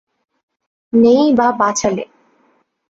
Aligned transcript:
নেই 0.93 1.23
বা 1.33 1.47
বাঁচালে। 1.59 2.03